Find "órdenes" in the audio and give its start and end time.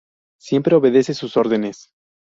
1.37-1.91